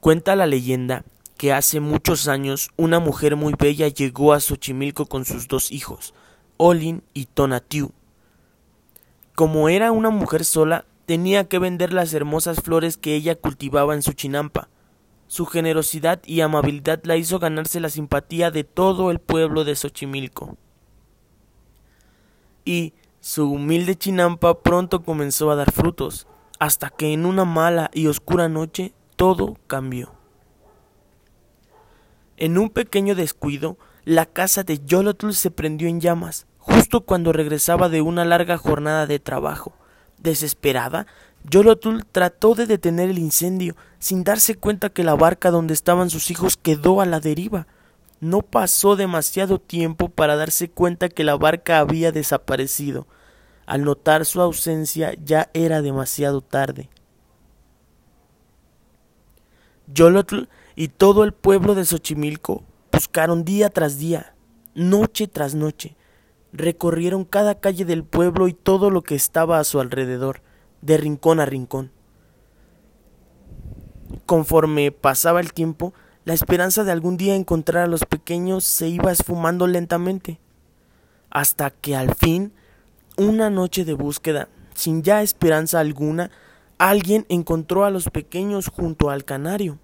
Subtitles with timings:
[0.00, 1.04] Cuenta la leyenda
[1.36, 6.14] que hace muchos años una mujer muy bella llegó a Xochimilco con sus dos hijos,
[6.56, 7.90] Olin y Tonatiu.
[9.34, 14.02] Como era una mujer sola, tenía que vender las hermosas flores que ella cultivaba en
[14.02, 14.68] su chinampa.
[15.26, 20.56] Su generosidad y amabilidad la hizo ganarse la simpatía de todo el pueblo de Xochimilco.
[22.64, 26.28] Y su humilde chinampa pronto comenzó a dar frutos,
[26.60, 30.12] hasta que en una mala y oscura noche todo cambió.
[32.36, 37.88] En un pequeño descuido, la casa de Yolotl se prendió en llamas, justo cuando regresaba
[37.88, 39.72] de una larga jornada de trabajo.
[40.18, 41.08] Desesperada,
[41.50, 46.30] Yolotl trató de detener el incendio, sin darse cuenta que la barca donde estaban sus
[46.30, 47.66] hijos quedó a la deriva.
[48.20, 53.08] No pasó demasiado tiempo para darse cuenta que la barca había desaparecido.
[53.66, 56.88] Al notar su ausencia ya era demasiado tarde.
[59.92, 60.44] Yolotl
[60.76, 64.34] y todo el pueblo de Xochimilco buscaron día tras día,
[64.74, 65.96] noche tras noche.
[66.52, 70.40] Recorrieron cada calle del pueblo y todo lo que estaba a su alrededor,
[70.82, 71.90] de rincón a rincón.
[74.26, 75.92] Conforme pasaba el tiempo,
[76.24, 80.38] la esperanza de algún día encontrar a los pequeños se iba esfumando lentamente,
[81.30, 82.52] hasta que al fin,
[83.16, 86.30] una noche de búsqueda, sin ya esperanza alguna,
[86.78, 89.78] alguien encontró a los pequeños junto al canario.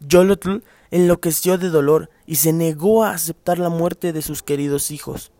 [0.00, 0.58] Yolotl
[0.90, 5.32] enloqueció de dolor y se negó a aceptar la muerte de sus queridos hijos.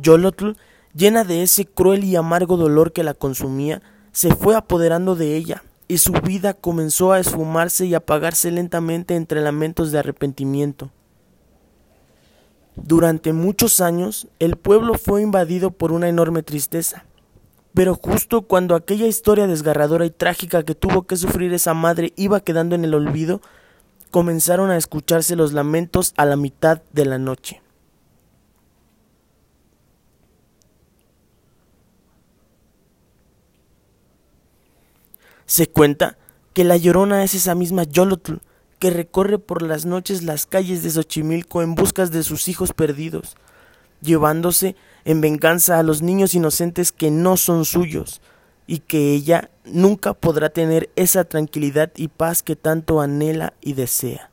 [0.00, 0.52] Yolotl,
[0.94, 5.64] llena de ese cruel y amargo dolor que la consumía, se fue apoderando de ella,
[5.88, 10.90] y su vida comenzó a esfumarse y apagarse lentamente entre lamentos de arrepentimiento.
[12.76, 17.04] Durante muchos años el pueblo fue invadido por una enorme tristeza.
[17.74, 22.40] Pero justo cuando aquella historia desgarradora y trágica que tuvo que sufrir esa madre iba
[22.40, 23.40] quedando en el olvido,
[24.10, 27.62] comenzaron a escucharse los lamentos a la mitad de la noche.
[35.46, 36.18] Se cuenta
[36.54, 38.36] que la llorona es esa misma Yolotl
[38.78, 43.36] que recorre por las noches las calles de Xochimilco en busca de sus hijos perdidos,
[44.02, 48.20] llevándose en venganza a los niños inocentes que no son suyos,
[48.66, 54.31] y que ella nunca podrá tener esa tranquilidad y paz que tanto anhela y desea.